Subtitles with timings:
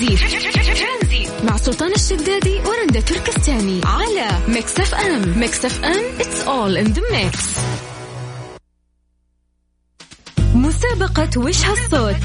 [0.00, 1.44] ترانزيت.
[1.44, 7.58] مع سلطان الشدادي ورندا تركستاني على Mix FM Mix FM it's all in the mix.
[10.54, 12.16] مسابقة وش هالصوت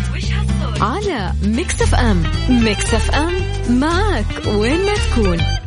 [0.81, 3.33] على Mix FM Mix FM
[3.69, 5.64] معك وين ما تكون.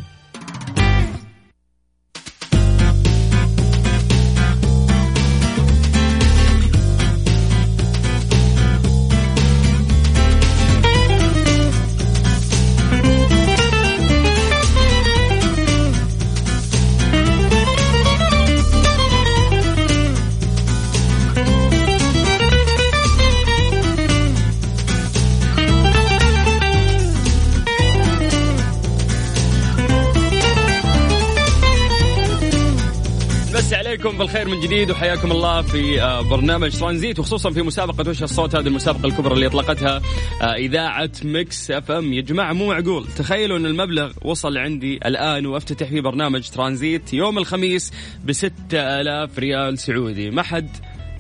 [34.49, 38.67] بالخير من جديد وحياكم الله في آه، برنامج ترانزيت وخصوصا في مسابقة وش الصوت؟ هذه
[38.67, 40.03] المسابقة الكبرى اللي أطلقتها
[40.43, 42.13] آه، إذاعة Mix FM.
[42.13, 43.07] يا جماعة مو معقول.
[43.07, 47.93] تخيلوا أن المبلغ وصل عندي الآن وأفتتح فيه برنامج ترانزيت يوم الخميس
[48.25, 50.31] ب 6000 ريال سعودي.
[50.31, 50.69] ما حد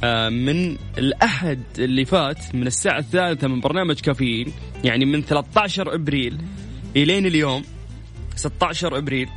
[0.05, 4.53] آه، من الأحد اللي فات من الساعة الثالثة من برنامج كافيين
[4.85, 6.39] يعني من 13 إبريل
[6.97, 7.63] إلين اليوم
[8.37, 9.29] 16 إبريل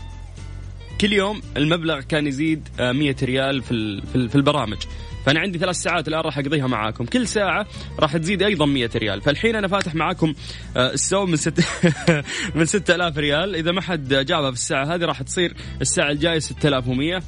[1.01, 4.77] كل يوم المبلغ كان يزيد 100 آه، ريال في في البرامج.
[5.25, 7.05] فأنا عندي ثلاث ساعات الآن راح أقضيها معاكم.
[7.05, 7.67] كل ساعة
[7.99, 9.21] راح تزيد أيضا 100 ريال.
[9.21, 10.33] فالحين أنا فاتح معاكم
[10.77, 11.63] آه، السو من ست
[12.55, 13.55] من 6000 ريال.
[13.55, 17.21] إذا ما حد جابها في الساعة هذه راح تصير الساعة الجاية 6100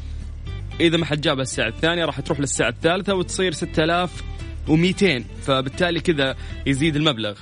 [0.80, 6.36] إذا ما حد جابها الساعة الثانية راح تروح للساعة الثالثة وتصير 6200 فبالتالي كذا
[6.66, 7.34] يزيد المبلغ.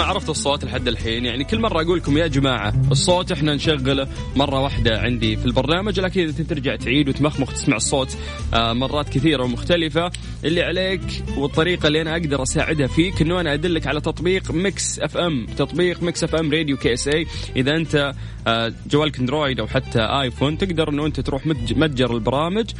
[0.00, 1.24] ما عرفت الصوت لحد الحين.
[1.24, 6.00] يعني كل مرة أقول لكم يا جماعة الصوت إحنا نشغله مرة واحدة عندي في البرنامج
[6.00, 8.16] لكن إذا ترجع تعيد وتمخمخ تسمع الصوت
[8.54, 10.10] آه، مرات كثيرة ومختلفة.
[10.44, 11.00] اللي عليك
[11.36, 15.46] والطريقة اللي أنا أقدر أساعدها فيك إنه أنا أدلك على تطبيق Mix FM.
[15.56, 17.26] تطبيق Mix FM Radio KSA
[17.56, 18.12] إذا أنت
[18.46, 22.70] آه، جوالك Android أو حتى iPhone تقدر إنه أنت تروح متجر البرامج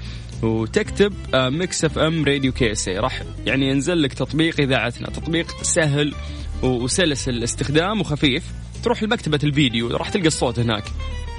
[0.42, 5.10] وتكتب Mix FM Radio KSA راح يعني ينزل لك تطبيق إذاعتنا.
[5.10, 6.14] تطبيق سهل
[6.62, 8.44] وسلس الاستخدام وخفيف.
[8.82, 10.84] تروح لمكتبة الفيديو راح تلقى الصوت هناك.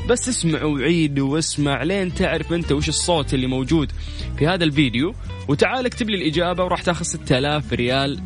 [0.09, 3.91] بس اسمع وعيد واسمع لين تعرف أنت وش الصوت اللي موجود
[4.37, 5.13] في هذا الفيديو.
[5.47, 8.19] وتعال اكتب لي الإجابة وراح تاخذ 6000 ريال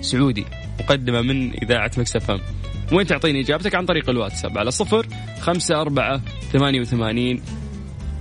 [0.00, 0.44] سعودي
[0.80, 2.38] مقدمة من إذاعة مكسفم
[2.92, 5.06] وين تعطيني إجابتك؟ عن طريق الواتساب على صفر
[5.40, 6.20] خمسة أربعة
[6.52, 7.42] ثمانية وثمانين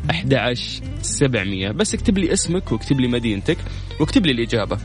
[0.09, 0.53] أحد
[1.01, 1.72] سبعمية.
[1.72, 3.57] بس اكتب لي اسمك واكتب لي مدينتك
[4.00, 4.77] واكتب لي الإجابة.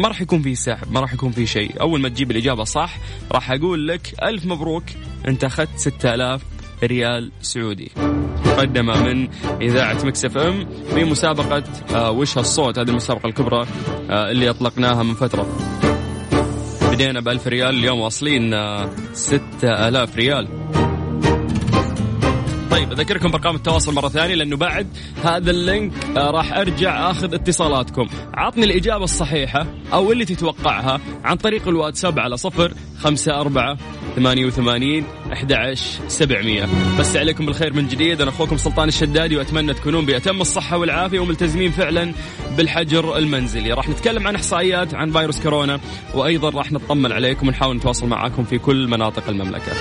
[0.00, 1.80] ما راح يكون في سحب ما راح يكون في شيء.
[1.80, 2.96] أول ما تجيب الإجابة صح
[3.32, 4.84] راح أقول لك ألف مبروك
[5.28, 6.42] أنت أخذت 6000
[6.84, 7.90] ريال سعودي.
[8.46, 9.28] مقدمة من
[9.60, 11.62] إذاعة Mix FM في مسابقة
[11.94, 13.66] آه وش هالصوت؟ هذه المسابقة الكبرى
[14.10, 15.46] آه اللي أطلقناها من فترة.
[16.92, 20.48] بدينا بألف ريال اليوم واصلين آه ستة آلاف ريال.
[22.70, 24.86] طيب أذكركم بأرقام التواصل مرة ثانية لأنه بعد
[25.24, 28.06] هذا اللينك آه، راح أرجع أخذ اتصالاتكم.
[28.34, 33.76] عطني الإجابة الصحيحة أو اللي تتوقعها عن طريق الواتساب على صفر خمسة أربعة
[34.16, 35.74] ثمانية وثمانين أحد
[36.08, 36.68] سبعمية.
[36.98, 41.70] بس عليكم بالخير من جديد أنا أخوكم سلطان الشدادي وأتمنى تكونون بأتم الصحة والعافية وملتزمين
[41.70, 42.12] فعلا
[42.56, 43.72] بالحجر المنزلي.
[43.72, 45.80] راح نتكلم عن إحصائيات عن فيروس كورونا
[46.14, 49.72] وأيضا راح نطمن عليكم ونحاول نتواصل معاكم في كل مناطق المملكة.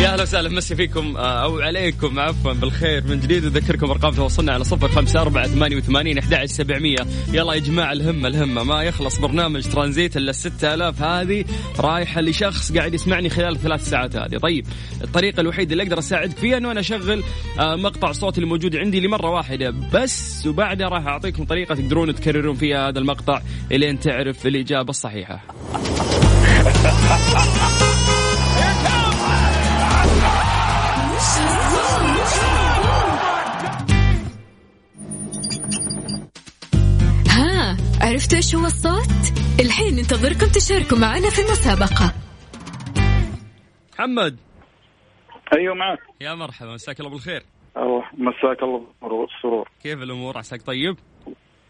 [0.00, 4.52] يا أهلا وسهلا مسي فيكم آه، أو عليكم عفوا بالخير من جديد اذكركم أرقام تواصلنا
[4.52, 6.96] على صفر خمسة أربعة ثمانية وثمانين أحد سبعمية.
[7.32, 11.02] يلا يا جماعة الهمة الهمة ما يخلص برنامج ترانزيت إلا الستة آلاف.
[11.02, 11.44] هذه
[11.80, 14.36] رايحة لشخص قاعد يسمعني خلال الثلاث ساعات هذه.
[14.36, 14.66] طيب
[15.04, 17.22] الطريقة الوحيدة اللي أقدر اساعدك فيها إنه أنا أشغل
[17.58, 22.54] آه، مقطع صوت اللي موجود عندي لمرة واحدة بس وبعدها راح أعطيكم طريقة تقدرون تكررون
[22.54, 23.40] فيها هذا المقطع
[23.72, 25.44] إلين تعرف الإجابة الصحيحة.
[38.06, 42.14] عرفتوا إيش هو الصوت؟ الحين ننتظركم تشاركوا معنا في المسابقة.
[43.94, 44.36] محمد.
[45.52, 45.98] أيوه معك.
[46.20, 47.42] يا مرحبا مساك الله بالخير.
[47.76, 49.68] الله مساك الله بالسرور.
[49.82, 50.96] كيف الأمور؟ عساك طيب؟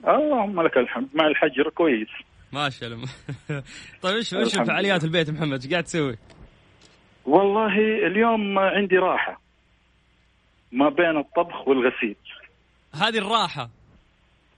[0.08, 1.08] اللهم لك الحمد.
[1.14, 2.08] مع الحجر كويس.
[2.52, 3.08] ما شاء الله.
[4.02, 6.18] طيب إيش إيش فعاليات البيت محمد؟ إيش قاعد تسوي؟
[7.24, 9.40] والله اليوم عندي راحة.
[10.72, 12.16] ما بين الطبخ والغسيل.
[12.94, 13.75] هذه الراحة.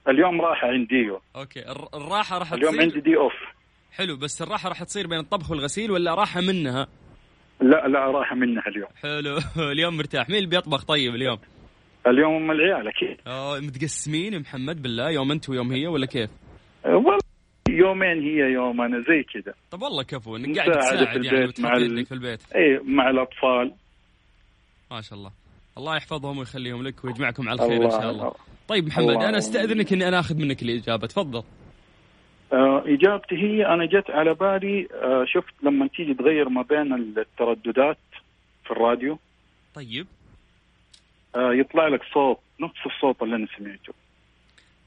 [0.07, 2.81] اليوم راحه عندي أوكي الراحة راح اليوم تصير...
[2.83, 3.33] عندي دي أوف.
[3.91, 6.87] حلو بس الراحة راح تصير بين الطبخ والغسيل ولا راحة منها؟
[7.61, 8.89] لا لا راحة منها اليوم.
[9.01, 9.37] حلو
[9.71, 10.29] اليوم مرتاح.
[10.29, 11.37] مين اللي بيطبخ طيب اليوم؟
[12.07, 13.17] اليوم أم العيال أكيد.
[13.27, 16.29] آه متقسمين محمد بالله يوم أنت ويوم هي ولا كيف؟
[16.85, 17.17] والله
[17.69, 19.53] يومين هي يوم أنا زي كذا.
[19.71, 22.41] طب والله كفو إنك قاعد تساعد في يعني وتحط مع ال- يدك في البيت.
[22.55, 23.73] اي مع الأطفال.
[24.91, 25.31] ما شاء الله.
[25.77, 28.11] الله يحفظهم ويخليهم لك ويجمعكم على الخير إن شاء الله.
[28.11, 28.33] الله.
[28.69, 29.09] طيب محمد.
[29.23, 31.07] أنا أستأذنك إني أنا آخذ منك الإجابة.
[31.07, 31.43] تفضل.
[32.53, 37.97] آه إجابتي هي أنا جت على بالي آه شفت لما تيجي تغير ما بين الترددات
[38.65, 39.19] في الراديو.
[39.75, 40.07] طيب.
[41.35, 43.93] آه يطلع لك صوت نفس الصوت اللي أنا سمعته.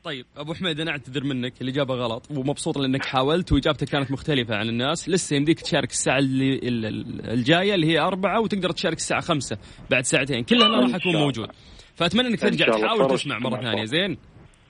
[0.05, 4.69] طيب أبو حميد أنا أعتذر منك الإجابة غلط ومبسوط لأنك حاولت وإجابتك كانت مختلفة عن
[4.69, 5.08] الناس.
[5.08, 9.58] لسه يمديك تشارك الساعة اللي ال- ال- الجاية اللي هي أربعة وتقدر تشارك الساعة خمسة
[9.90, 10.44] بعد ساعتين.
[10.44, 11.17] كلها أنا راح اكون.
[11.17, 11.50] موجود.
[11.94, 12.67] فأتمنى إنك ترجع.
[12.67, 13.85] تحاول تسمع مرة ثانية.
[13.85, 14.19] زين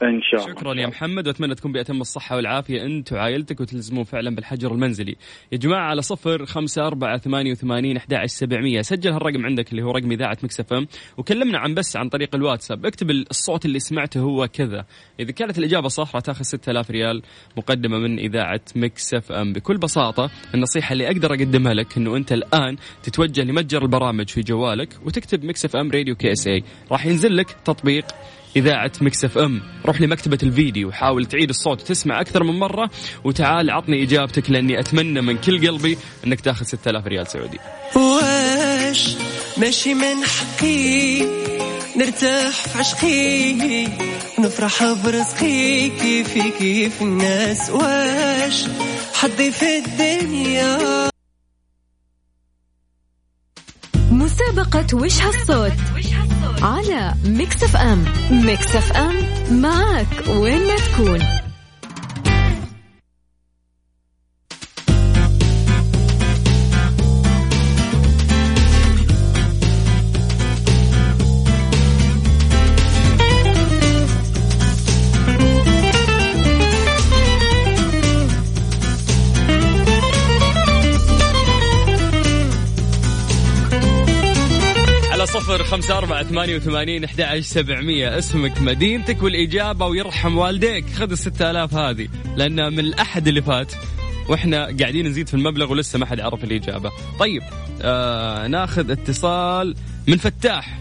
[0.09, 0.55] إن شاء الله.
[0.55, 0.87] شكرا يا.
[0.87, 2.83] محمد وأتمنى تكون بأتم الصحة والعافية.
[2.83, 5.17] أنت وعائلتك وتلزمون فعلا بالحجر المنزلي.
[5.53, 8.83] يا جماعة على صفر خمسة أربعة ثمانية وثمانين أحد سبعمية.
[8.83, 12.87] سجل هالرقم عندك اللي هو رقم إذاعة مكسفة وكلمنا عن بس عن طريق الواتساب.
[12.87, 14.85] اكتب الصوت اللي سمعته هو كذا.
[15.21, 17.23] إذا كانت الإجابة صح راح تأخذ 6000 ريال
[17.57, 19.53] مقدمة من إذاعة Mix FM.
[19.53, 24.89] بكل بساطة النصيحة اللي أقدر أقدمها لك أنه أنت الآن تتوجه لمتجر البرامج في جوالك
[25.07, 26.65] وتكتب Mix FM Radio KSA.
[26.93, 28.05] راح ينزل لك تطبيق
[28.57, 29.62] إذاعة Mix FM.
[29.87, 32.91] روح لمكتبة الفيديو وحاول تعيد الصوت وتسمع أكثر من مرة
[33.25, 37.59] وتعال عطني إجابتك لأني أتمنى من كل قلبي أنك تاخذ 6000 ريال سعودي.
[37.97, 39.17] واش
[39.57, 41.23] ماشي من حقي؟
[41.97, 43.87] نرتاح في عشقي
[44.39, 48.65] نفرح برزقي كيفي كيف الناس؟ واش
[49.15, 51.12] حظي في الدنيا؟
[54.73, 55.73] مسابقة وش هالصوت
[56.63, 58.05] على Mix FM.
[58.31, 59.15] Mix FM
[59.61, 61.42] معك وين ما تكون.
[85.93, 88.19] خمسة أربعة ثمانية وثمانين أحد عشر سبعمية.
[88.19, 90.87] اسمك مدينتك والإجابة ويرحم والديك.
[90.87, 93.73] خذ الستة آلاف هذه لأن من الأحد اللي فات.
[94.29, 96.91] وإحنا قاعدين نزيد في المبلغ ولسه ما حد عرف الإجابة.
[97.19, 97.43] طيب
[97.83, 99.75] آه ناخذ اتصال
[100.09, 100.79] من فتاح.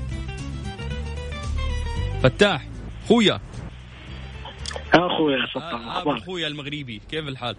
[2.24, 2.68] فتاح
[3.10, 3.40] خويا.
[4.94, 7.02] أخوي يا آه سلطان آه أخبارك؟ اخويا المغربي.
[7.12, 7.56] كيف الحال؟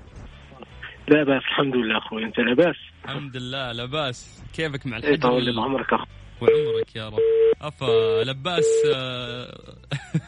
[1.08, 5.44] لا باس الحمد لله أخوي أنت لاباس؟ الحمد لله لباس كيفك مع إيه الحج طول
[5.44, 6.04] لي وال- بعمرك اخو
[6.42, 7.18] وعمرك يا رب.
[7.60, 9.74] افا لباس آه،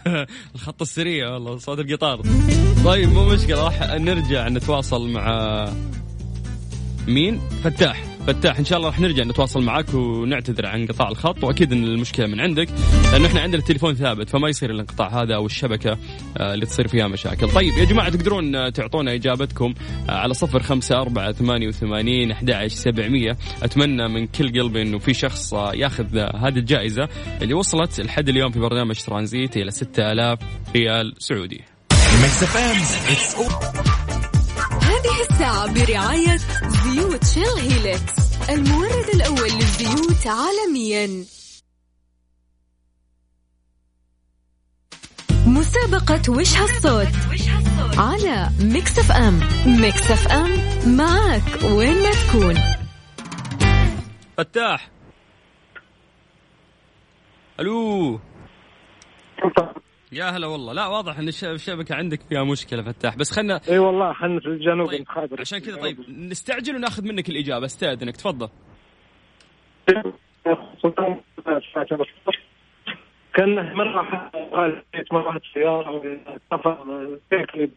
[0.55, 2.23] الخط السريع والله صوت القطار.
[2.85, 5.69] طيب مو مشكلة راح نرجع نتواصل مع
[7.09, 8.14] مين؟ فتاح.
[8.27, 12.27] فتاح إن شاء الله راح نرجع نتواصل معك ونعتذر عن انقطاع الخط وأكيد إن المشكلة
[12.27, 12.69] من عندك
[13.13, 15.99] لأنه إحنا عندنا التليفون ثابت فما يصير الانقطاع هذا أو الشبكة
[16.37, 17.51] آه، اللي تصير فيها مشاكل.
[17.51, 19.75] طيب يا جماعة تقدرون آه، تعطونا إجابتكم
[20.09, 23.37] آه، على صفر خمسة أربعة ثمانية وثمانين أحد سبعمية.
[23.63, 27.09] أتمنى من كل قلبي أنه في شخص ياخذ هذه الجائزة
[27.43, 30.39] اللي وصلت لحد اليوم في برنامج ترانزيت إلى 6000
[30.77, 31.61] ريال سعودي.
[34.95, 36.37] هذه الساعة برعاية
[36.69, 41.25] زيوت شيل هيلكس المورد الأول للزيوت عالميا.
[45.47, 47.09] مسابقة وش هالصوت
[47.99, 50.51] على Mix FM Mix FM
[50.97, 52.55] معك وين ما تكون.
[54.37, 54.91] فتاح.
[57.61, 58.21] ألو.
[60.13, 60.73] يا هلا والله.
[60.73, 64.47] لا واضح إن الش- الشبكة عندك فيها مشكلة فتاح بس خلنا إي والله خلنا في
[64.47, 65.07] الجنوب طيب
[65.41, 67.67] عشان كذا طيب نستعجل وناخذ منك الإجابة.
[67.67, 68.49] استاذنك تفضل.
[73.35, 73.57] كان
[74.95, 75.31] زيت مرة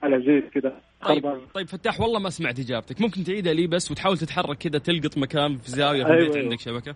[0.03, 1.41] على زيت كذا طيب.
[1.53, 3.01] طيب فتاح والله ما سمعت إجابتك.
[3.01, 6.45] ممكن تعيدها لي بس وتحاول تتحرك كذا تلقط مكان في زاوية في أيوة، البيت أيوة.
[6.45, 6.95] عندك شبكة؟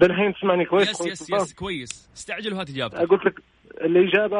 [0.00, 2.08] بالحين تسمعني كويس؟ yes yes؟ yes كويس.
[2.16, 2.98] استعجل وهات إجابتك.
[2.98, 3.34] قلت لك
[3.80, 4.36] الإجابة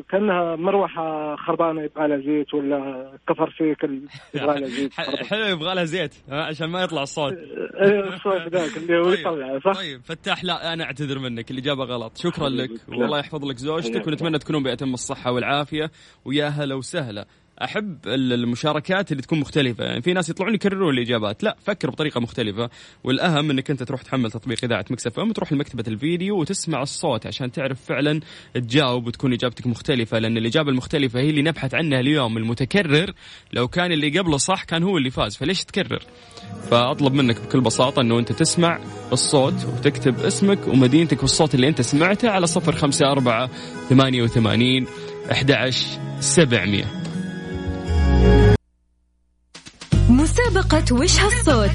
[0.00, 4.00] كأنها مروحة خربانة يبغى لها زيت ولا كفر سيكل
[4.34, 4.92] يبغى لها زيت
[5.30, 7.32] حلو يبغى لها زيت عشان ما يطلع الصوت.
[7.82, 12.16] إيه الصوت ذاك اللي هو يطلع صح؟ طيب فتاح لا أنا أعتذر منك الإجابة غلط.
[12.16, 12.70] شكرا لك.
[12.88, 15.90] والله يحفظ لك زوجتك ونتمنى تكونون بأتم الصحة والعافية
[16.24, 17.26] ويا هلا وسهلا.
[17.64, 19.84] أحب المشاركات اللي تكون مختلفة.
[19.84, 21.42] يعني في ناس يطلعون يكررون الإجابات.
[21.42, 22.70] لا فكر بطريقة مختلفة.
[23.04, 27.52] والأهم إنك أنت تروح تحمل تطبيق إذاعة مكسف أم تروح لمكتبة الفيديو وتسمع الصوت عشان
[27.52, 28.20] تعرف فعلا
[28.54, 30.18] تجاوب وتكون إجابتك مختلفة.
[30.18, 32.36] لأن الإجابة المختلفة هي اللي نبحث عنها اليوم.
[32.36, 33.12] المتكرر
[33.52, 35.36] لو كان اللي قبله صح كان هو اللي فاز.
[35.36, 36.02] فليش تكرر؟
[36.70, 38.80] فأطلب منك بكل بساطة إنه أنت تسمع
[39.12, 43.50] الصوت وتكتب اسمك ومدينتك والصوت اللي أنت سمعته على صفر خمسة أربعة
[43.88, 44.86] ثمانية وثمانين
[45.32, 45.70] أحد
[46.20, 47.05] سبعمية.
[50.36, 51.70] مسابقة وش هالصوت؟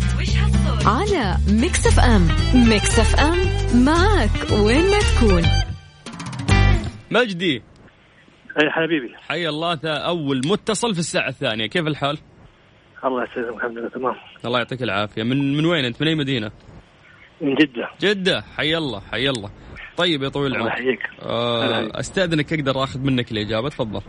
[0.86, 2.28] على Mix FM
[2.70, 3.38] Mix FM
[3.86, 5.44] معك وين ما تكون.
[7.12, 7.64] مجدي.
[8.62, 9.16] أي حبيبي.
[9.30, 11.66] حي الله ذا أول متصل في الساعة الثانية.
[11.66, 12.18] كيف الحال؟
[13.06, 14.16] الله يسلمك الحمد لله تمام.
[14.46, 15.24] الله يعطيك العافية.
[15.24, 16.52] من من وين أنت؟ من أي مدينة؟
[17.42, 17.90] من جدة.
[18.02, 18.42] جدة.
[18.58, 19.50] حي الله حي الله.
[19.98, 20.80] طيب يا طويل الله العمر.
[20.80, 21.00] يحييك.
[21.22, 24.02] آه أستاذنك أقدر آخذ منك الإجابة؟ تفضل.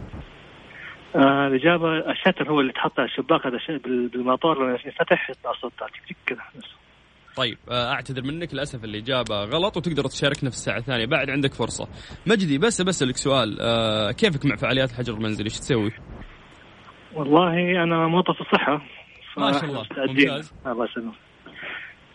[1.16, 5.72] آه الإجابة الشتر هو اللي تحط على الشباك هذا بالمطار لما ينفتح يطلع صوت
[6.26, 6.40] كذا.
[7.36, 11.06] طيب آه، أعتذر منك للأسف الإجابة غلط وتقدر تشاركنا في الساعة الثانية.
[11.06, 11.88] بعد عندك فرصة.
[12.26, 13.58] مجدي بس بسالك سؤال.
[13.60, 15.90] آه، كيفك مع فعاليات الحجر المنزلي؟ إيش تسوي؟
[17.14, 18.82] والله أنا موظف الصحة
[19.36, 20.30] ما شاء الله، مستعدين.
[20.30, 20.54] ممتاز.
[20.66, 21.14] الله يسلمك.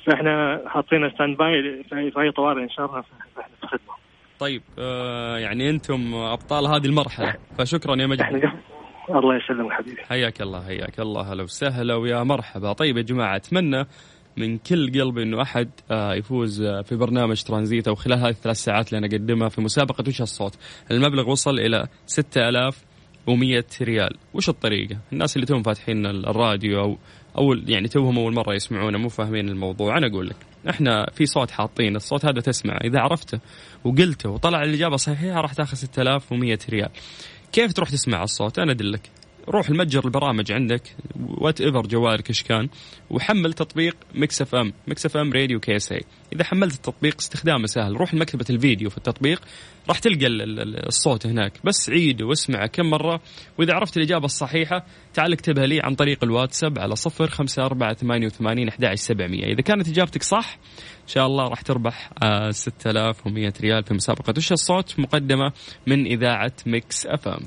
[0.07, 3.93] فإحنا حاطين standby في اي طوارئ إن شاء الله فاحنا في الخدمة.
[4.39, 7.33] طيب آه، يعني أنتم أبطال هذه المرحلة.
[7.57, 8.47] فشكرا يا مجدي.
[9.09, 10.01] الله يسلمك حبيبي.
[10.01, 11.33] حياك الله حياك الله.
[11.33, 12.73] هلا وسهلا ويا مرحبا.
[12.73, 13.85] طيب يا جماعة أتمنى
[14.37, 18.57] من كل قلبي إنه أحد آه، يفوز آه، في برنامج ترانزيت أو خلال هذه الثلاث
[18.57, 20.57] ساعات اللي أنا أقدمها في مسابقة وش الصوت؟
[20.91, 24.17] المبلغ وصل إلى 6100 ريال.
[24.33, 26.97] وش الطريقة؟ الناس اللي توهم فاتحين الراديو أو
[27.37, 29.97] أو يعني توهم أول مرة يسمعونه مو فاهمين الموضوع.
[29.97, 30.35] أنا أقول لك
[30.69, 31.95] إحنا في صوت حاطين.
[31.95, 32.77] الصوت هذا تسمع.
[32.83, 33.39] إذا عرفته
[33.83, 36.89] وقلته وطلع الإجابة صحيحة راح تاخذ 6100 ريال.
[37.51, 39.09] كيف تروح تسمع الصوت؟ أنا أدلك.
[39.49, 40.81] روح المتجر البرامج عندك
[41.37, 42.69] whatever جوالك إيش كان
[43.09, 46.01] وحمل تطبيق ميكس إف إم ميكس إف إم راديو كي إس اي
[46.33, 49.41] إذا حملت التطبيق استخدامه سهل روح لمكتبه الفيديو في التطبيق
[49.89, 51.53] راح تلقى ال- ال- الصوت هناك.
[51.63, 53.21] بس عيده واسمعه كم مرة
[53.57, 58.25] وإذا عرفت الإجابة الصحيحة تعال اكتبها لي عن طريق الواتساب على صفر خمسة أربعة ثمانية
[58.25, 59.43] وثمانين أحد سبعمية.
[59.45, 60.57] إذا كانت إجابتك صح
[61.03, 64.33] إن شاء الله راح تربح آه 6100 ريال في مسابقة.
[64.37, 65.51] وش الصوت مقدمة
[65.87, 67.39] من إذاعة Mix FM؟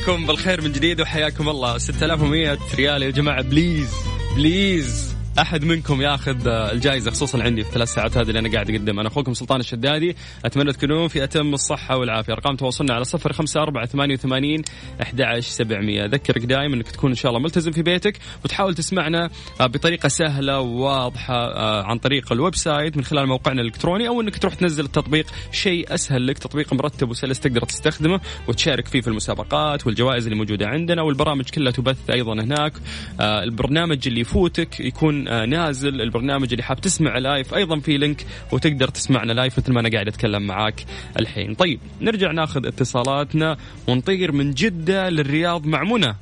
[0.00, 1.78] عليكم بالخير من جديد وحياكم الله.
[1.78, 3.90] 6100 ريال يا جماعة please
[4.36, 5.19] please.
[5.40, 9.08] أحد منكم ياخذ الجائزة خصوصا عندي في الثلاث ساعات هذه اللي أنا قاعد اقدمها أنا
[9.08, 12.32] أخوكم سلطان الشدادي أتمنى تكونون في أتم الصحة والعافية.
[12.32, 14.62] أرقام تواصلنا على صفر خمسة أربعة ثمانية وثمانين
[15.02, 16.04] أحد سبعمية.
[16.04, 19.30] أذكرك دائما إنك تكون إن شاء الله ملتزم في بيتك وتحاول تسمعنا
[19.60, 24.38] آه، بطريقة سهلة وواضحة آه، عن طريق ال website من خلال موقعنا الإلكتروني أو إنك
[24.38, 25.26] تروح تنزل التطبيق.
[25.52, 30.68] شيء أسهل لك تطبيق مرتب وسلس تقدر تستخدمه وتشارك فيه في المسابقات والجوائز اللي موجودة
[30.68, 32.72] عندنا والبرامج كلها تبث أيضا هناك.
[33.20, 38.26] آه، البرنامج اللي يفوتك يكون آه، نازل البرنامج اللي حاب تسمع live أيضا في link
[38.52, 40.84] وتقدر تسمعنا live مثل ما أنا قاعد أتكلم معاك
[41.20, 41.54] الحين.
[41.54, 43.56] طيب نرجع ناخذ اتصالاتنا
[43.88, 46.14] ونطير من جدة للرياض مع منى.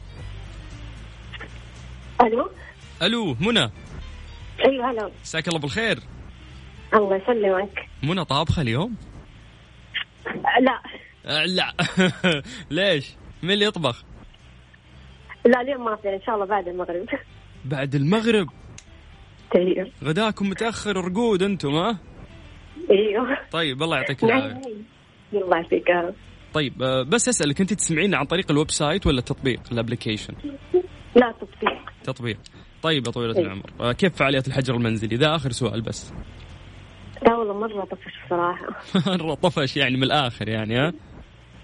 [2.21, 2.50] ألو؟
[3.03, 3.71] ألو منى.
[4.65, 5.11] أيوه هلا.
[5.23, 5.99] مساك الله بالخير.
[6.95, 7.88] الله يسلمك.
[8.03, 8.95] منى طابخه اليوم
[10.61, 10.83] لا.
[11.27, 11.73] آه، لا.
[12.71, 14.05] ليش؟ مين اللي يطبخ؟
[15.47, 17.07] لا اليوم ما في إن شاء الله بعد المغرب.
[17.65, 18.49] بعد المغرب؟
[19.57, 21.99] أيوه غداكم متأخر رقود أنتم ها؟
[22.90, 23.38] إيوه.
[23.50, 24.61] طيب الله يعطيك العافية.
[25.33, 26.14] الله رب.
[26.55, 30.35] طيب آه، بس أسألك أنت تسمعين عن طريق ال website ولا التطبيق ال application
[31.17, 31.93] لا تطبيق.
[32.05, 32.38] تطبيق.
[32.83, 33.43] طيب يا طويلة إيه.
[33.43, 36.12] العمر آه، كيف فعاليات الحجر المنزلي؟ ذا آخر سؤال بس.
[37.26, 38.67] لا والله مرة طفش بصراحة.
[39.17, 40.93] مرة طفش يعني من الآخر يعني ها؟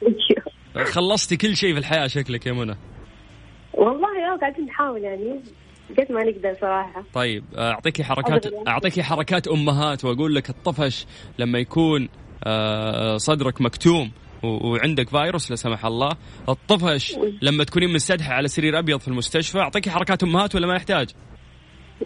[0.03, 0.85] أيوه.
[0.87, 2.77] خلصتي كل شيء في الحياة شكلك يا منى.
[3.75, 5.41] والله آه قاعدين نحاول يعني.
[5.91, 7.05] قد ما نقدر صراحة.
[7.15, 8.47] طيب آه، اعطيكي حركات.
[8.69, 11.07] اعطيكي حركات أمهات وأقول لك الطفش
[11.39, 12.09] لما يكون
[12.47, 14.11] آه، صدرك مكتوم
[14.45, 16.11] وعندك فيروس لا سمح الله
[16.49, 21.11] الطفش لما تكونين منسدحه على سرير أبيض في المستشفى اعطيكي حركات أمهات ولا ما يحتاج؟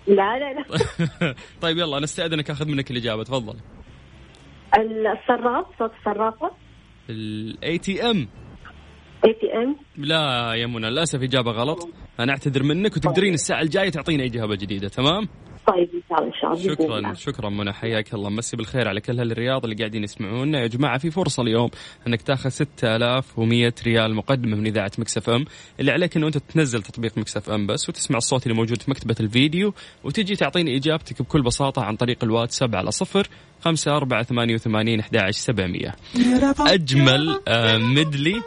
[0.06, 0.64] لا لا لا.
[1.62, 3.56] طيب يلا نستأذنك أخذ منك الإجابة تفضل.
[4.76, 6.50] الصراف صوت الصرافة
[7.10, 8.28] ال ATM
[9.25, 11.88] ATM لا يا منى للأسف إجابة غلط.
[12.20, 15.28] أنا أعتذر منك وتقدرين الساعة الجاية تعطينا اجابه جديدة تمام؟
[15.66, 17.12] طيب إن شاء الله إن شاء الله شكرا الله.
[17.14, 18.30] شكرا منى حياك الله.
[18.30, 20.60] مسي بالخير على كل هالرياض اللي قاعدين يسمعونا.
[20.60, 21.70] يا جماعة في فرصة اليوم
[22.06, 25.44] إنك تاخذ 6100 ريال مقدمه من إذاعة Mix FM.
[25.80, 29.16] اللي عليك إنه أنت تنزل تطبيق Mix FM بس وتسمع الصوت اللي موجود في مكتبة
[29.20, 33.28] الفيديو وتجي تعطيني إجابتك بكل بساطة عن طريق الواتساب على صفر
[33.60, 35.94] خمسة أربعة ثمانية وثمانين أحد عشر سبعمية
[36.60, 38.42] أجمل آه، medley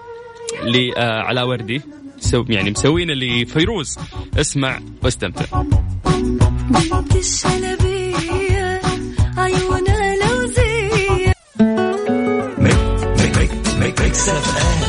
[0.63, 1.81] لعلاء وردي.
[2.20, 3.98] so يعني مسوين لفيروز
[4.39, 5.62] اسمع واستمتع.
[5.62, 8.81] بنت الشلبية
[9.38, 11.31] عيونها لو زي
[13.79, 14.81] ميكس اف ام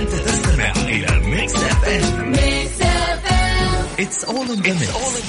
[0.00, 2.32] انت تستمع إلى ميكس اف ام
[3.98, 4.62] اتس اول ان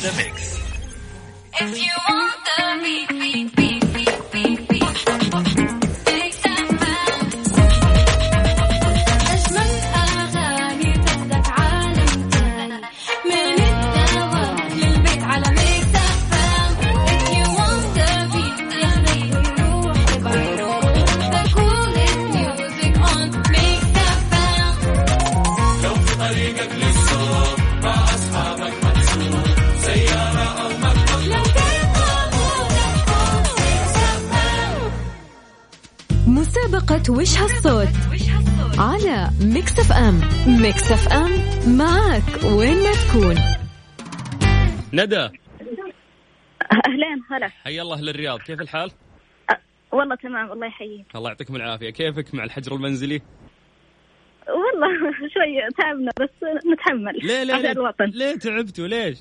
[0.02, 0.50] ذا ميكس
[1.62, 2.29] If you want
[39.90, 40.16] FM
[40.62, 41.32] Mix FM
[41.78, 43.36] معك وين ما تكون.
[44.94, 45.30] ندى.
[46.88, 47.48] أهلين هلا.
[47.64, 48.92] حيا الله أهل الرياض كيف الحال؟
[49.92, 51.06] والله تمام الله يحييك.
[51.16, 51.90] الله يعطيكم العافية.
[51.90, 53.22] كيفك مع الحجر المنزلي؟
[54.48, 56.30] والله شوي تعبنا بس
[56.74, 57.20] نتحمل.
[57.28, 58.06] ليه ليه ليه, الوطن.
[58.06, 59.18] ليه تعبتوا؟ ليش؟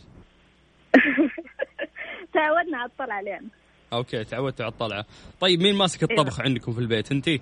[2.35, 3.49] تعودنا على الطلعة علينا
[3.93, 5.05] okay تعودتوا على الطلعة.
[5.41, 7.41] طيب مين ماسك الطبخ عندكم في البيت؟ أنتي؟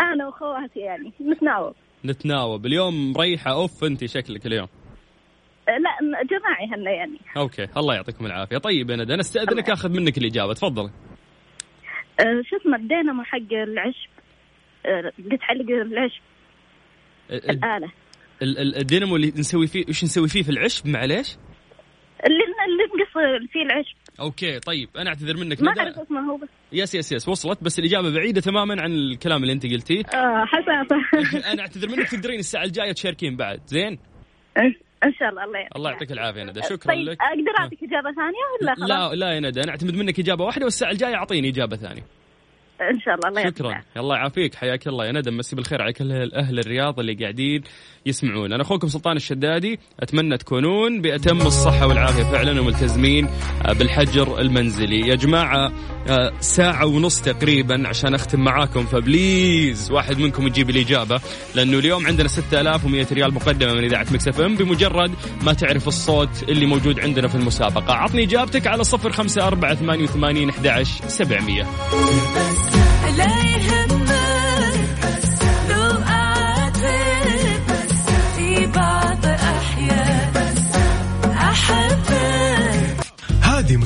[0.00, 1.74] أنا وأخواتي يعني نتناوب
[2.04, 4.68] نتناوب اليوم مريحه off انتي شكلك اليوم.
[5.68, 7.18] لا جماعي هلا يعني.
[7.36, 8.58] okay الله يعطيكم العافية.
[8.58, 10.54] طيب يا ندى أنا أستأذنك أخذ منك الإجابة.
[10.54, 10.90] تفضلي.
[12.20, 14.08] أه، شو اسمه الدينامو حق العشب.
[14.86, 16.22] أه، اللي تعلق العشب.
[17.30, 17.92] ال- الآلة.
[18.42, 21.36] ال- ال- الدينامو اللي نسوي فيه وش نسوي فيه في العشب؟ معليش؟
[22.26, 23.12] اللي اللي نقص
[23.52, 23.96] فيه العشب.
[24.20, 25.62] okay طيب أنا أعتذر منك.
[25.62, 29.42] ما أعرف اسمه هو بس yes yes yes وصلت بس الإجابة بعيدة تماما عن الكلام
[29.42, 30.02] اللي أنت قلتيه.
[30.14, 33.60] آه حسافة أنا أعتذر منك تقدرين الساعة الجاية تشاركين بعد.
[33.66, 33.98] زين؟
[35.04, 36.62] ان شاء الله الله يعطيك الله يعطيك العافية ندى.
[36.62, 37.18] شكرا طيب لك.
[37.20, 40.64] أقدر أعطيك إجابة ثانية ولا خلاص؟ لا لا يا ندى أنا أعتمد منك إجابة واحدة
[40.64, 42.02] والساعة الجاية أعطيني إجابة ثانية.
[42.80, 43.68] إن شاء الله الله شكرا.
[43.68, 44.00] العافية.
[44.00, 44.54] الله يعافيك.
[44.54, 45.06] حياك الله.
[45.06, 47.62] يا ندى مسي بالخير على كل أهل الرياض اللي قاعدين
[48.06, 49.78] يسمعون أنا أخوكم سلطان الشدادي.
[50.00, 53.26] أتمنى تكونون بأتم الصحة والعافية فعلا وملتزمين
[53.66, 55.08] آه، بالحجر المنزلي.
[55.08, 55.72] يا جماعة
[56.08, 61.20] آه، ساعة ونص تقريبا عشان أختم معاكم ف please واحد منكم يجيب الإجابة
[61.54, 64.56] لأنه اليوم عندنا 6100 ريال مقدمة من إذاعة Mix FM.
[64.56, 67.94] بمجرد ما تعرف الصوت اللي موجود عندنا في المسابقة.
[67.94, 72.65] عطني إجابتك على 05488 11 700
[73.10, 73.95] لا يهمك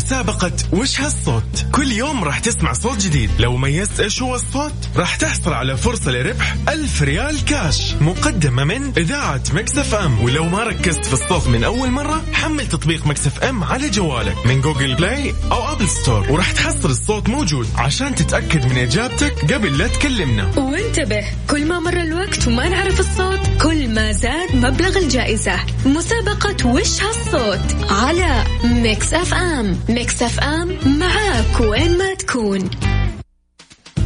[0.05, 3.31] مسابقة وش هالصوت؟ كل يوم راح تسمع صوت جديد.
[3.39, 7.95] لو ميزت إيش هو الصوت راح تحصل على فرصة لربح ألف ريال كاش.
[8.01, 10.23] مقدمة من إذاعة Mix FM.
[10.23, 14.61] ولو ما ركزت في الصوت من أول مرة حمل تطبيق Mix FM على جوالك من
[14.61, 16.33] Google Play أو Apple Store.
[16.33, 20.51] وراح تحصل الصوت موجود عشان تتأكد من إجابتك قبل لا تكلمنا.
[20.59, 25.61] وانتبه كل ما مر الوقت وما نعرف الصوت كل ما زاد مبلغ الجائزة.
[25.87, 29.77] مسابقة وش هالصوت؟ على Mix FM.
[29.95, 32.71] Mix FM معاك وين ما تكون.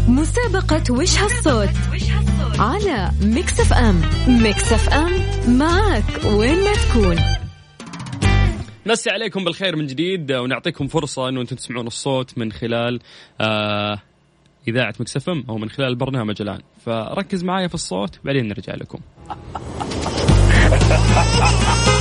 [0.08, 1.68] مسابقة وش هالصوت؟
[2.58, 4.00] على Mix FM.
[4.28, 5.12] Mix FM
[5.58, 7.16] معاك وين ما تكون.
[8.86, 13.00] نمسي عليكم بالخير من جديد ونعطيكم فرصة أنه أنتم تسمعون الصوت من خلال
[13.40, 13.98] آه
[14.68, 16.60] إذاعة Mix FM أو من خلال البرنامج الآن.
[16.86, 18.98] فركز معايا في الصوت بعدين نرجع لكم.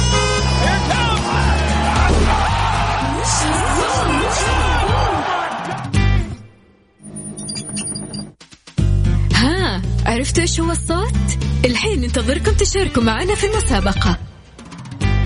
[10.05, 14.19] عرفتوا إيش هو الصوت؟ الحين ننتظركم تشاركوا معنا في المسابقة.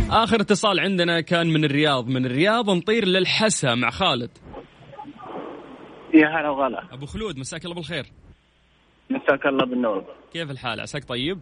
[0.09, 2.07] آخر اتصال عندنا كان من الرياض.
[2.07, 4.29] من الرياض نطير للحسا مع خالد.
[6.13, 6.83] يا هلا وغلا.
[6.91, 8.05] أبو خلود مساك الله بالخير.
[9.09, 10.05] مساك الله بالنور.
[10.33, 11.39] كيف الحال؟ عساك طيب؟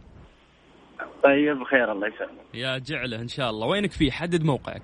[1.23, 2.45] طيب بخير الله يسلمك.
[2.53, 3.67] يا جعله إن شاء الله.
[3.67, 4.81] وينك فيه؟ حدد موقعك.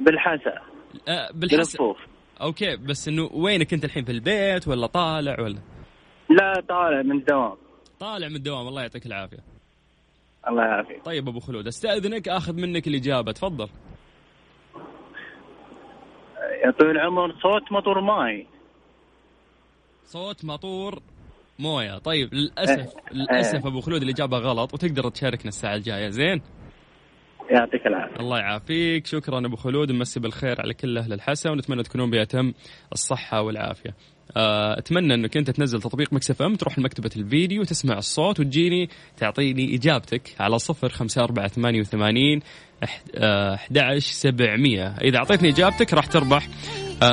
[0.00, 0.62] بالحسا.
[1.08, 1.56] آه بالحسا.
[1.56, 1.96] بالصوف
[2.40, 5.58] أوكي بس إنه وينك أنت الحين؟ في البيت ولا طالع ولا؟
[6.30, 7.56] لا طالع من الدوام.
[8.00, 8.68] طالع من الدوام.
[8.68, 9.38] الله يعطيك العافية.
[10.48, 11.04] الله يعافيك.
[11.04, 13.32] طيب أبو خلود أستأذنك أخذ منك الإجابة.
[13.32, 13.68] تفضل.
[16.64, 18.46] يا طويل العمر صوت مطور ماي.
[20.04, 21.02] صوت ماطور
[21.58, 21.98] موية.
[21.98, 26.08] طيب للأسف للأسف أبو خلود الإجابة غلط وتقدر تشاركنا الساعة الجاية.
[26.08, 26.42] زين.
[27.50, 28.16] يعطيك العافية.
[28.16, 29.06] الله يعافيك.
[29.06, 29.92] شكرا أبو خلود.
[29.92, 32.52] نمسي بالخير على كل أهل الحسا ونتمنى تكونون بأتم
[32.92, 33.94] الصحة والعافية.
[34.36, 40.34] أتمنى إنك أنت تنزل تطبيق Mix FM تروح لمكتبة الفيديو وتسمع الصوت وتجيني تعطيني إجابتك
[40.40, 42.40] على صفر خمسة أربعة ثمانية وثمانين
[42.84, 44.86] أحد عشر سبعمية.
[44.86, 46.48] إذا أعطيتني إجابتك راح تربح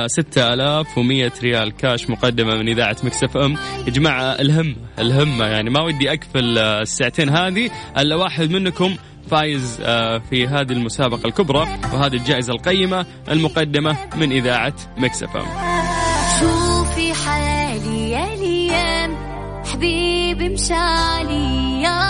[0.06, 3.56] ستة آلاف ومية ريال كاش مقدمة من إذاعة Mix FM.
[3.86, 8.96] يا جماعة الهمة الهمة يعني ما ودي أقفل آه، الساعتين هذه إلا واحد منكم
[9.30, 16.69] فايز آه، في هذه المسابقة الكبرى وهذه الجائزة القيمة المقدمة من إذاعة Mix F M.
[17.14, 19.16] حالي يا ليام
[19.72, 22.00] حبيبي مشالي يا.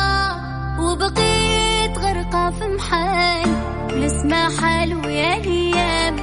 [0.80, 3.48] وبقيت غرقة في محال
[3.92, 6.16] ونسمع حلو يا ليام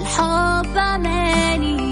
[0.00, 1.91] الحب عماني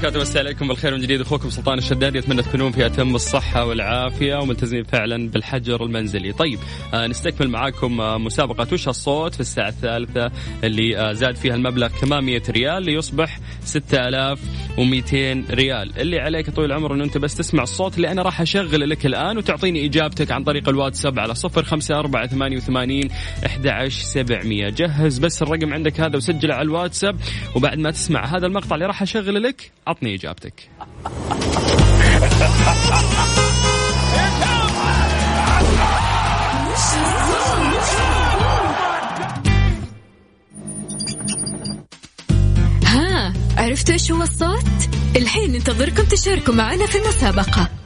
[0.00, 4.36] وبركاته مساء عليكم بالخير من جديد أخوكم سلطان الشدادي أتمنى تكونون في أتم الصحة والعافية
[4.36, 6.32] وملتزمين فعلا بالحجر المنزلي.
[6.32, 6.58] طيب
[6.94, 10.30] آه نستكمل معاكم آه مسابقة وش الصوت في الساعة الثالثة
[10.64, 15.98] اللي آه زاد فيها المبلغ كمان 100 ريال ليصبح 6200 ريال.
[15.98, 19.06] اللي عليك يا طويل العمر انه أنت بس تسمع الصوت اللي أنا راح اشغله لك
[19.06, 23.08] الآن وتعطيني إجابتك عن طريق الواتساب على 05488
[23.44, 27.16] 11700 جهز بس الرقم عندك هذا وسجله على الواتساب
[27.56, 30.70] وبعد ما تسمع هذا المقطع اللي راح اشغله لك عطني إجابتك
[42.84, 44.64] ها عرفتوا إيش هو الصوت؟
[45.16, 47.79] الحين ننتظركم تشاركوا معنا في المسابقة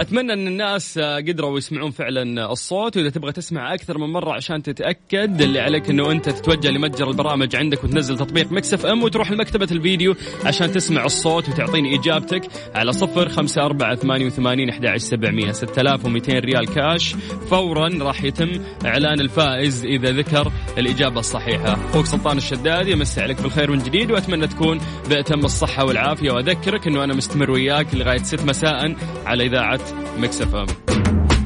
[0.00, 4.62] أتمنى أن الناس آه، قدروا يسمعون فعلا الصوت وإذا تبغى تسمع أكثر من مرة عشان
[4.62, 9.68] تتأكد اللي عليك إنه أنت تتوجه لمتجر البرامج عندك وتنزل تطبيق مكسف إم وتروح لمكتبة
[9.72, 12.42] الفيديو عشان تسمع الصوت وتعطيني إجابتك
[12.74, 17.14] على صفر خمسة أربعة ثمانية وثمانين أحد سبعمية ستة آلاف ومئتين ريال كاش.
[17.50, 18.50] فورا راح يتم
[18.84, 21.72] إعلان الفائز إذا ذكر الإجابة الصحيحة.
[21.72, 27.04] أخوك سلطان الشدادي يمسي عليك بالخير من جديد وأتمنى تكون بأتم الصحة والعافية وأذكرك أنه
[27.04, 29.80] أنا مستمر وياك لغاية ست مساء على إذاعة
[30.18, 30.66] Mix FM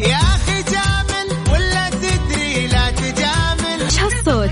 [0.00, 3.82] يا أخي جامل ولا تدري لا تجامل.
[3.82, 4.50] إيش هالصوت؟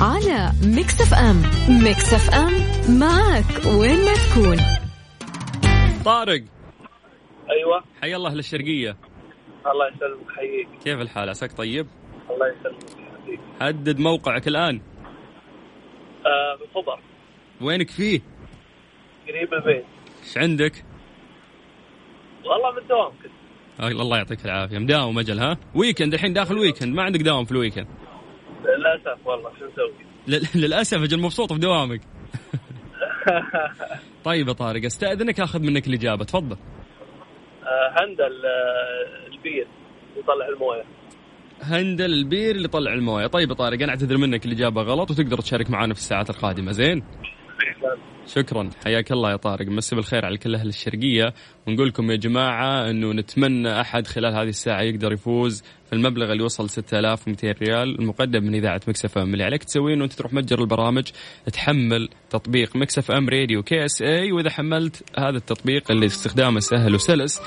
[0.00, 2.52] على Mix FM Mix FM
[2.98, 4.56] معك وين ما تكون.
[6.04, 6.44] طارق.
[7.50, 7.84] أيوه.
[8.02, 8.96] حي الله أهل الشرقيه
[9.66, 10.68] الله يسلمك حييك.
[10.84, 11.86] كيف الحال؟ عساك طيب؟
[12.30, 12.82] الله يسلمك
[13.22, 13.42] حبيبي.
[13.60, 14.80] حدد موقعك الآن.
[16.26, 17.00] آه في الخبر
[17.60, 18.20] وينك فيه؟
[19.28, 19.84] قريب البيت.
[20.22, 20.84] إيش عندك؟
[22.46, 24.78] والله من دوام كنت الله يعطيك العافية.
[24.78, 27.86] مداوم أجل ها؟ weekend الحين داخل weekend ما عندك دوام في ال weekend
[28.64, 32.00] للأسف والله شو نسوي؟ للأسف أجل مبسوط في دوامك.
[34.24, 36.56] طيب يا طارق أستأذنك أخذ منك الإجابة تفضل.
[37.62, 39.66] آه handle آه البير
[40.16, 40.84] يطلع الموية.
[41.62, 43.26] handle البير اللي طلع الموية.
[43.26, 47.02] طيب يا طارق أنا أعتذر منك الإجابة غلط وتقدر تشارك معنا في الساعات القادمة زين؟
[48.26, 48.70] شكرا.
[48.84, 49.66] حياك الله يا طارق.
[49.66, 51.34] مسي بالخير على كل أهل الشرقية.
[51.66, 56.42] ونقول لكم يا جماعة إنه نتمنى أحد خلال هذه الساعة يقدر يفوز في المبلغ اللي
[56.42, 59.32] وصل 6200 ريال المقدم من إذاعة Mix FM.
[59.32, 61.04] اللي عليك تسويه إنه أنت تروح متجر البرامج
[61.52, 64.32] تحمل تطبيق Mix FM Radio KSA.
[64.32, 67.40] وإذا حملت هذا التطبيق اللي استخدامه سهل وسلس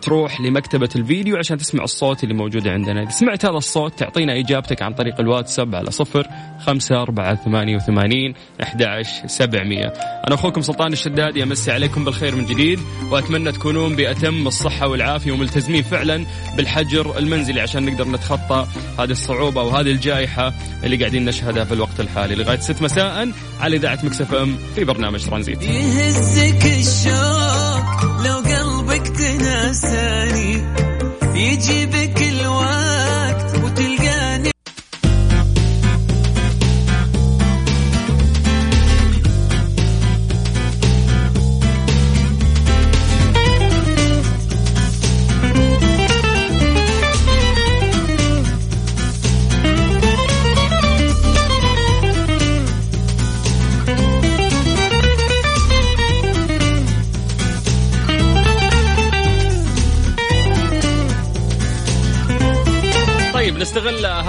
[0.00, 3.02] تروح لمكتبة الفيديو عشان تسمع الصوت اللي موجود عندنا.
[3.02, 6.26] إذا سمعت هذا الصوت تعطينا إجابتك عن طريق الواتساب على صفر
[6.66, 9.86] خمسة أربعة ثمانية وثمانين أحداش سبعمية.
[10.26, 15.82] أنا أخوكم سلطان الشدادي أمسي عليكم بالخير من جديد وأتمنى تكونون بأتم الصحة والعافية وملتزمين
[15.82, 18.66] فعلا بالحجر المنزلي عشان نقدر نتخطى
[18.98, 20.52] هذه الصعوبة وهذه الجائحة
[20.84, 22.34] اللي قاعدين نشهدها في الوقت الحالي.
[22.34, 25.62] لغاية ست مساء على إذاعة مكسف أم في برنامج ترانزيت.
[25.62, 28.73] يهزك الشوق لو قلبك
[29.18, 30.62] تناساني
[31.34, 34.23] يجيبك الوقت وتلقاني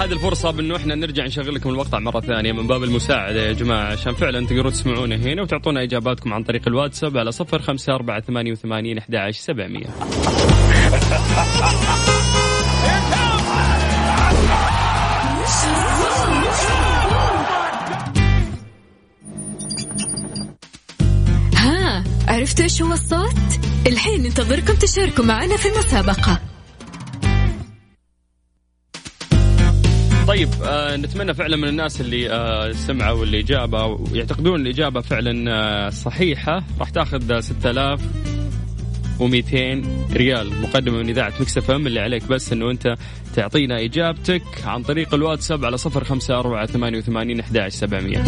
[0.06, 3.92] هذه الفرصة بأنه إحنا نرجع نشغل لكم المقطع مرة ثانية من باب المساعدة يا جماعة
[3.92, 8.52] عشان فعلا تقدرون تسمعونا هنا وتعطونا إجاباتكم عن طريق الواتساب على صفر خمسة أربعة ثمانية
[8.52, 9.86] وثمانين أحد عشر سبعمية
[21.54, 23.36] ها عرفتوا إيش هو الصوت؟
[23.86, 26.40] الحين ننتظركم تشاركوا معنا في المسابقة
[30.36, 36.62] طيب آه نتمنى فعلا من الناس اللي آه سمعوا الإجابة ويعتقدون الإجابة فعلا آه صحيحة.
[36.80, 42.96] راح تاخذ 6200 ريال مقدمة من إذاعة Mix FM اللي عليك بس إنه أنت
[43.34, 48.22] تعطينا إجابتك عن طريق الواتساب على 054 88 11 700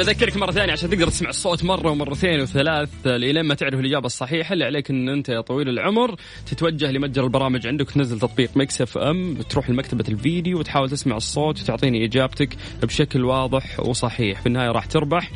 [0.00, 4.52] اذكرك مرة ثانية عشان تقدر تسمع الصوت مرة ومرتين وثلاث لين ما تعرف الإجابة الصحيحة
[4.52, 6.14] اللي عليك إن أنت يا طويل العمر
[6.46, 12.04] تتوجه لمتجر البرامج عندك وتنزل تطبيق Mix FM تروح لمكتبة الفيديو وتحاول تسمع الصوت وتعطيني
[12.04, 14.40] إجابتك بشكل واضح وصحيح.
[14.40, 15.30] في النهاية راح تربح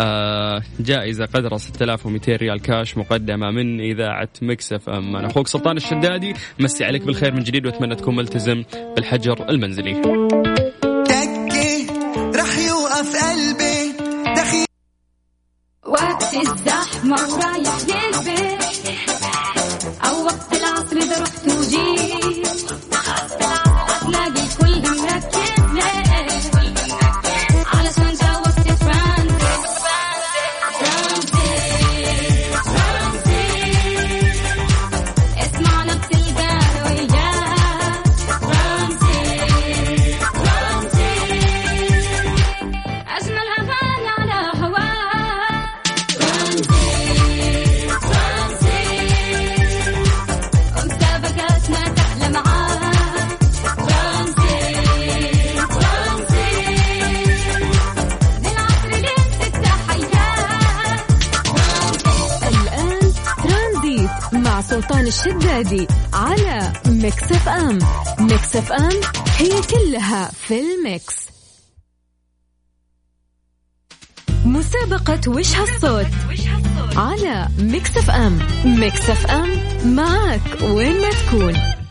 [0.00, 5.16] آه جائزة قدرها 6200 ريال كاش مقدمة من إذاعة Mix FM.
[5.16, 8.64] أنا أخوك سلطان الشدادي مسي عليك بالخير من جديد وأتمنى تكون ملتزم
[8.96, 10.02] بالحجر المنزلي.
[15.86, 18.62] وقت الزحمة ورايح للبيت.
[20.04, 22.23] أو وقت العصر إذا رحت وجيت.
[65.54, 67.78] الشدادي على Mix FM
[68.20, 71.14] Mix FM it's all in the mix.
[74.44, 76.06] مسابقة وش هالصوت
[76.96, 79.48] على Mix FM Mix FM
[79.94, 81.83] معك وين ما تكون.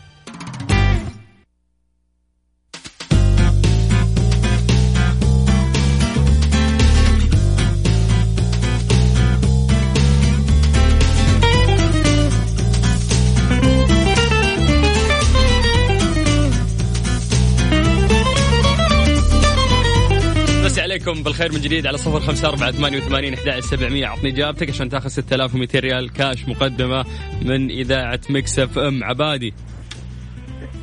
[21.14, 24.06] عليكم بالخير من جديد على صفر خمسة أربعة ثمانية وثمانين أحد سبعمية.
[24.06, 27.04] عطني إجابتك عشان تاخذ 6200 ريال كاش مقدمة
[27.42, 29.04] من إذاعة Mix FM.
[29.04, 29.54] عبادي.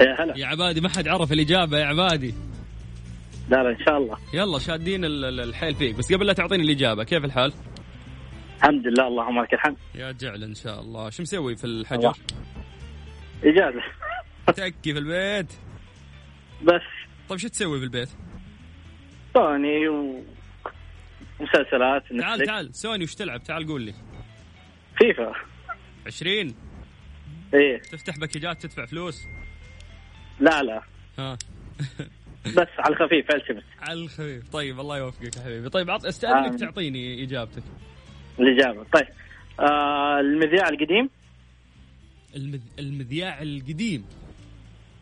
[0.02, 0.38] يا هلا.
[0.38, 2.34] يا عبادي ما حد عرف الإجابة يا عبادي.
[3.50, 4.18] لا لا إن شاء الله.
[4.34, 5.96] يلا شادين ال- ال- الحيل فيك.
[5.96, 7.54] بس قبل لا تعطيني الإجابة كيف الحال؟
[8.58, 9.78] الحمد لله اللهم لك الحمد.
[9.96, 11.10] يا جعل إن شاء الله.
[11.10, 12.14] شو مسوي في الحجر؟
[13.44, 13.82] إجازة.
[14.48, 15.54] تكي في البيت.
[16.64, 16.82] بس.
[17.30, 18.10] طيب شو تسوي في البيت؟
[19.34, 20.24] سوني و
[21.40, 22.46] مسلسلات تعال.
[22.46, 22.76] تعال.
[22.76, 23.94] سوني وش تلعب؟ تعال قول لي.
[24.98, 25.34] فيفا.
[26.06, 26.56] 20
[27.54, 27.78] إيه.
[27.82, 29.24] تفتح باكجات تدفع فلوس.
[30.40, 30.82] لا لا.
[31.20, 31.38] ها.
[32.58, 34.50] بس على الخفيف التمس على الخفيف.
[34.50, 35.70] طيب الله يوفقك يا حبيبي.
[35.70, 36.58] طيب عط استأذنك آمين.
[36.58, 37.64] تعطيني إجابتك.
[38.40, 38.86] الإجابة.
[38.94, 39.08] طيب.
[39.60, 41.10] آه المذياع القديم.
[42.36, 42.60] المذ...
[42.80, 44.06] المذياع القديم.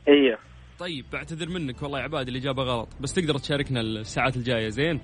[0.08, 0.38] أيوه
[0.80, 5.00] طيب بعتذر منك والله يا عبادي الاجابه غلط بس تقدر تشاركنا الساعات الجاية زين؟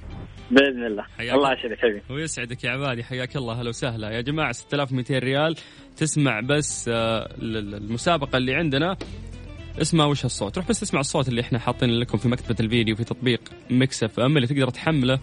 [0.51, 1.03] بإذن الله.
[1.17, 1.33] حياك.
[1.35, 2.01] الله يسعدك حبيبي.
[2.09, 4.09] ويسعدك يا عبادي حياك الله هلا وسهلا.
[4.11, 5.55] يا جماعة 6200 ريال
[5.97, 6.93] تسمع بس آه،
[7.41, 8.97] ال- ال- المسابقة اللي عندنا.
[9.81, 13.03] اسمها وش الصوت روح بس تسمع الصوت اللي إحنا حاطين لكم في مكتبة الفيديو في
[13.03, 15.19] تطبيق Mix FM اللي تقدر تحمله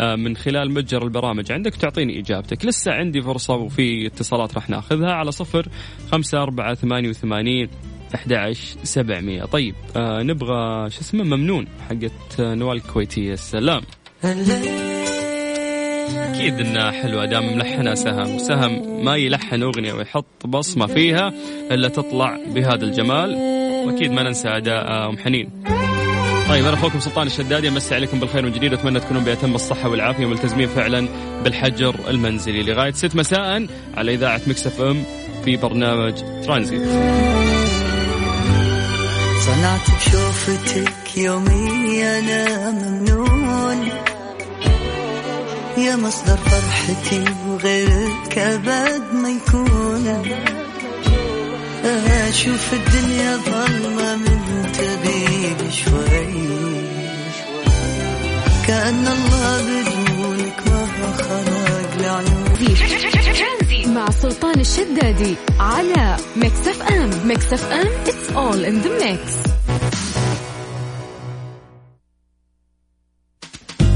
[0.00, 1.52] آه، من خلال متجر البرامج.
[1.52, 2.64] عندك وتعطيني إجابتك.
[2.64, 5.68] لسه عندي فرصة وفي اتصالات راح ناخذها على صفر
[6.12, 7.68] خمسة أربعة ثمانية وثمانين
[8.14, 13.82] 11 700 طيب آه نبغى شو اسمه ممنون حقت آه، نوال الكويتية السلام
[16.34, 18.34] أكيد إنها حلوة دام ملحنها سهم.
[18.34, 21.32] وسهم ما يلحن أغنية ويحط بصمة فيها
[21.70, 23.34] إلا تطلع بهذا الجمال.
[23.86, 25.50] وأكيد ما ننسى أداء أم حنين.
[26.48, 30.26] طيب أنا أخوكم سلطان الشدادي أمسي عليكم بالخير من جديد واتمنى تكونون بأتم الصحه والعافية
[30.26, 31.08] ملتزمين فعلا
[31.44, 32.62] بالحجر المنزلي.
[32.62, 35.02] لغاية 6 مساء على إذاعة Mix FM
[35.44, 36.82] في برنامج ترانزيت.
[39.46, 43.88] صنعت بشوفتك يومي أنا ممنون.
[45.78, 50.22] يا مصدر فرحتي وغيرك أبد ما يكون.
[52.28, 56.54] أشوف الدنيا ظلمة من تغيب شوي
[58.66, 63.13] كأن الله بدونك ما خلق العيون
[63.94, 69.48] مع سلطان الشدادي على Mix FM Mix FM it's all in the mix.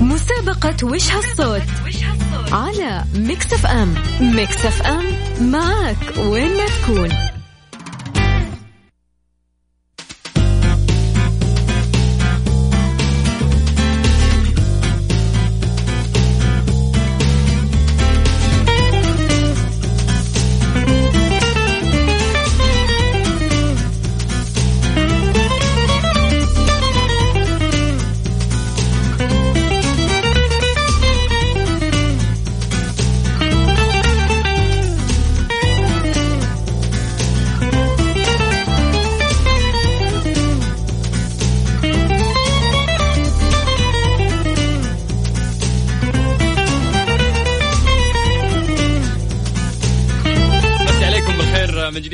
[0.00, 1.62] مسابقة وش هالصوت
[2.52, 5.04] على Mix FM Mix FM
[5.40, 7.27] معك وين ما تكون.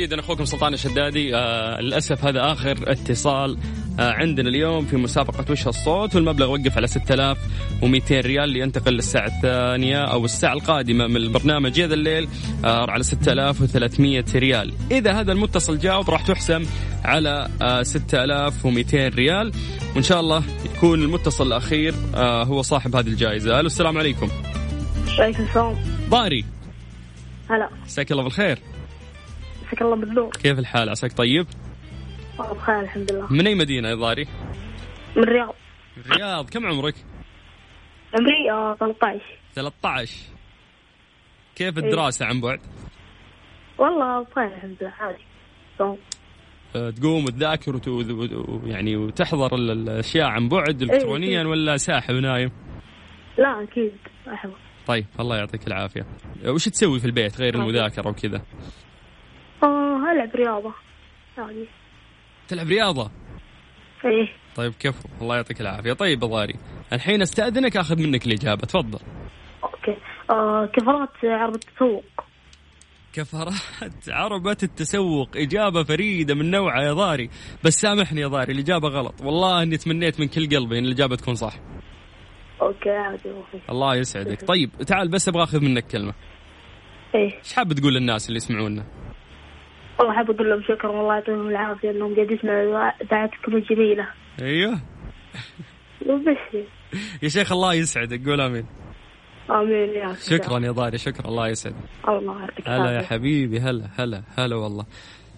[0.05, 1.35] جديد أنا أخوكم سلطان الشدادي.
[1.35, 3.57] آه للأسف هذا آخر اتصال
[3.99, 10.01] آه عندنا اليوم في مسابقة وش الصوت؟ والمبلغ وقف على 6200 ريال لينتقل للساعة الثانية
[10.03, 11.81] أو الساعة القادمة من البرنامج.
[11.81, 12.27] هذا الليل
[12.65, 14.73] آه على 6300 ريال.
[14.91, 16.65] إذا هذا المتصل جاوب راح تحسم
[17.03, 19.51] على آه 6200 ريال.
[19.95, 23.59] وإن شاء الله يكون المتصل الأخير آه هو صاحب هذه الجائزة.
[23.59, 24.29] ألو السلام عليكم.
[25.19, 25.75] وعليكم السلام.
[26.09, 26.45] ضاري
[27.49, 27.69] هلا.
[27.85, 28.59] مساك الله بالخير.
[29.67, 30.29] مساك الله بالنور.
[30.29, 31.47] كيف الحال؟ عساك طيب؟
[32.39, 33.33] والله بخير الحمد لله.
[33.33, 34.27] من أي مدينة يا ضاري؟
[35.15, 35.55] من الرياض.
[35.97, 36.49] الرياض.
[36.49, 36.95] كم عمرك؟
[38.19, 39.21] عمري آه 13
[39.55, 40.13] 13
[41.55, 41.83] كيف إيه.
[41.85, 42.59] الدراسة عن بعد؟
[43.77, 45.23] والله بخير الحمد لله عادي.
[46.75, 47.87] أه، تقوم وتذاكر وت...
[47.87, 51.47] وت- و- يعني وتحضر ال- الأشياء عن بعد الكترونيا إيه.
[51.47, 52.51] ولا ساحب نايم؟
[53.37, 53.91] لا أكيد.
[54.33, 54.51] أحب.
[54.87, 56.05] طيب الله يعطيك العافية.
[56.45, 57.55] أه، وش تسوي في البيت غير.
[57.55, 58.41] المذاكرة وكذا؟
[60.05, 60.73] آه العب رياضه
[61.37, 61.65] يعني
[62.47, 63.11] تلعب رياضة
[64.05, 64.27] إيه.
[64.55, 65.93] طيب كفو الله يعطيك العافية.
[65.93, 66.55] طيب ضاري
[66.93, 68.61] الحين أستأذنك أخذ منك الإجابة.
[68.61, 68.99] تفضل.
[69.63, 69.97] أوكي.
[70.29, 72.05] آه كفرات عرض التسوق.
[73.13, 75.37] كفرات عربة التسوق.
[75.37, 77.29] إجابة فريدة من نوعها يا ضاري.
[77.63, 79.21] بس سامحني يا ضاري الإجابة غلط.
[79.21, 81.53] والله إني تمنيت من كل قلبي إن الإجابة تكون صح.
[82.61, 83.31] أوكي عادي
[83.69, 84.47] الله يسعدك.
[84.47, 86.13] طيب تعال بس أبغى أخذ منك كلمة.
[87.15, 87.37] إيه.
[87.37, 88.85] إيش حاب تقول للناس اللي يسمعونا؟
[89.99, 94.07] والله حاب أقول لهم شكرا والله يعطيهم العافية إنهم قاعد يسمعوا دعاتكم الجميله
[94.41, 94.79] أيوه.
[96.05, 96.65] وبس
[97.23, 98.65] يا شيخ الله يسعدك قول آمين.
[99.49, 100.13] آمين يا.
[100.13, 101.75] شكرا يا ضاري شكرا الله يسعدك.
[102.07, 104.85] الله يعطيك هلا يا حبيبي هلا هلا هلا والله.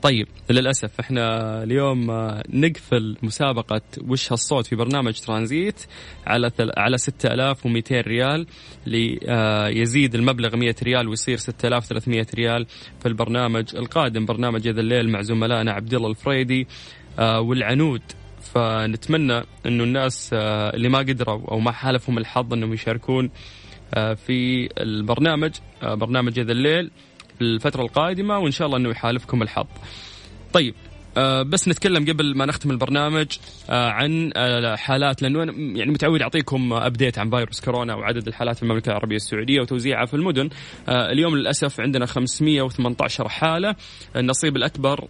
[0.01, 5.85] طيب للأسف إحنا اليوم آه، نقفل مسابقة وش هالصوت في برنامج ترانزيت
[6.27, 6.51] على.
[6.77, 8.47] على 6200 ريال
[8.85, 12.65] ليزيد المبلغ 100 ريال ويصير 6300 ريال
[12.99, 16.67] في البرنامج القادم برنامج هذا الليل مع زملائنا عبد الله الفريدي
[17.19, 18.01] آه، والعنود
[18.53, 23.29] فنتمنى إنه الناس آه، اللي ما قدروا أو ما حالفهم الحظ إنهم يشاركون
[23.93, 25.51] آه، في البرنامج
[25.83, 26.91] آه، برنامج هذا الليل
[27.41, 29.67] الفترة القادمة وإن شاء الله أنه يحالفكم الحظ.
[30.53, 30.73] طيب
[31.17, 33.27] آه بس نتكلم قبل ما نختم البرنامج
[33.69, 38.55] آه عن آه حالات لأنه أنا يعني متعود أعطيكم أبديت عن فيروس كورونا وعدد الحالات
[38.55, 40.49] في المملكة العربية السعودية وتوزيعها في المدن.
[40.89, 43.75] اليوم للأسف عندنا 518 حالة.
[44.15, 45.07] النصيب الأكبر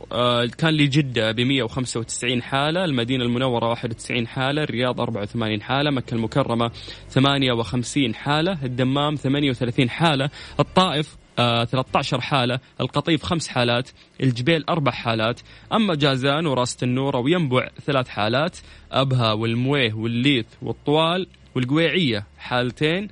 [0.58, 6.72] كان لجدة ب 195 حالة المدينة المنورة 91 حالة الرياض 84 حالة مكة المكرمة
[7.10, 13.89] 58 حالة الدمام 38 حالة الطائف آه 13 حالة القطيف خمس حالات
[14.23, 15.39] الجبيل أربع حالات.
[15.73, 18.58] أما جازان وراس النورة وينبع ثلاث حالات
[18.91, 23.08] أبها والمويه والليث والطوال والقويعية حالتين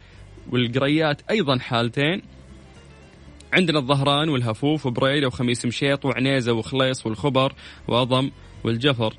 [0.52, 2.22] والقريات أيضا حالتين.
[3.54, 7.54] عندنا الظهران والهفوف وبريدة وخميس مشيط وعنيزة وخليص والخبر
[7.88, 8.32] وأضم.
[8.66, 9.14] والجفر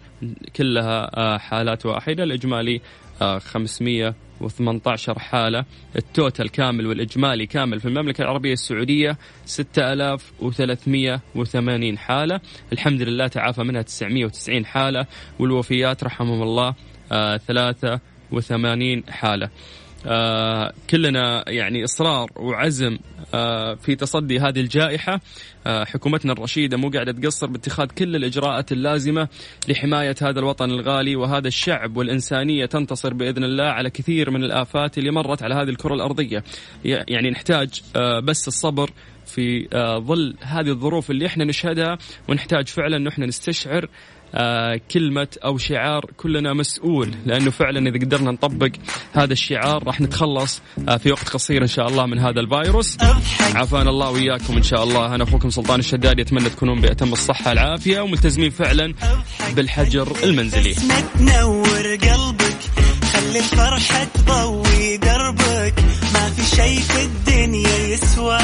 [0.57, 2.25] كلها آه، حالات واحدة.
[2.25, 2.81] الإجمالي
[3.23, 5.65] آه، 518 حالة.
[5.97, 12.41] التوتال كامل والإجمالي كامل في المملكة العربية السعودية 6380 حالة.
[12.73, 15.07] الحمد لله تعافى منها 990 حالة.
[15.39, 16.75] والوفيات رحمهم الله
[17.13, 19.51] آه 83 حالة.
[20.07, 22.99] آه كلنا يعني إصرار وعزم
[23.35, 25.21] آه في تصدي هذه الجائحة.
[25.67, 29.29] آه حكومتنا الرشيدة مو قاعدة تقصر باتخاذ كل الإجراءات اللازمة
[29.69, 35.11] لحماية هذا الوطن الغالي وهذا الشعب والإنسانية تنتصر بإذن الله على كثير من الآفات اللي
[35.11, 36.45] مرت على هذه الكرة الأرضية.
[36.85, 37.83] يعني نحتاج
[38.25, 38.91] بس الصبر
[39.27, 41.99] في ظل هذه الظروف اللي إحنا نشهدها
[42.29, 43.89] ونحتاج فعلا انه إحنا نستشعر
[44.93, 48.71] كلمة أو شعار كلنا مسؤول لأنه فعلا إذا قدرنا نطبق
[49.13, 52.97] هذا الشعار راح نتخلص آه في وقت قصير إن شاء الله من هذا الفيروس.
[53.55, 55.15] عافانا الله وإياكم إن شاء الله.
[55.15, 58.95] أنا أخوكم سلطان الشدادي أتمنى تكونون بأتم الصحة العافية وملتزمين فعلا
[59.55, 60.75] بالحجر المنزلي.
[60.75, 62.59] تنور قلبك
[63.13, 65.75] خلي الفرحة تضوي دربك.
[66.15, 68.39] ما في شي في الدنيا يسوى.